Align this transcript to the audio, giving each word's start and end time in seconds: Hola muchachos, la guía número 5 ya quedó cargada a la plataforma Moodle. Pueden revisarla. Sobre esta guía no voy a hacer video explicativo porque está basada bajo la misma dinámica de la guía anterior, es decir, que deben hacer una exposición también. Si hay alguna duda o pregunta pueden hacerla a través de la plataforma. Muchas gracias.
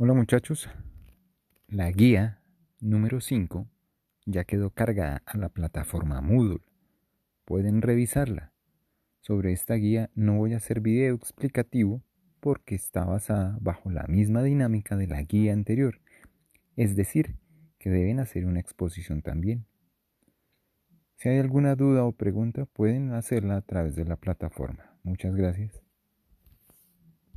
Hola 0.00 0.14
muchachos, 0.14 0.70
la 1.66 1.90
guía 1.90 2.40
número 2.78 3.20
5 3.20 3.66
ya 4.26 4.44
quedó 4.44 4.70
cargada 4.70 5.24
a 5.26 5.36
la 5.36 5.48
plataforma 5.48 6.20
Moodle. 6.20 6.60
Pueden 7.44 7.82
revisarla. 7.82 8.52
Sobre 9.18 9.50
esta 9.50 9.74
guía 9.74 10.08
no 10.14 10.36
voy 10.36 10.54
a 10.54 10.58
hacer 10.58 10.80
video 10.80 11.16
explicativo 11.16 12.04
porque 12.38 12.76
está 12.76 13.06
basada 13.06 13.58
bajo 13.60 13.90
la 13.90 14.04
misma 14.06 14.44
dinámica 14.44 14.96
de 14.96 15.08
la 15.08 15.20
guía 15.22 15.52
anterior, 15.52 16.00
es 16.76 16.94
decir, 16.94 17.34
que 17.80 17.90
deben 17.90 18.20
hacer 18.20 18.46
una 18.46 18.60
exposición 18.60 19.20
también. 19.20 19.66
Si 21.16 21.28
hay 21.28 21.40
alguna 21.40 21.74
duda 21.74 22.04
o 22.04 22.12
pregunta 22.12 22.66
pueden 22.66 23.14
hacerla 23.14 23.56
a 23.56 23.62
través 23.62 23.96
de 23.96 24.04
la 24.04 24.14
plataforma. 24.14 24.96
Muchas 25.02 25.34
gracias. 25.34 25.87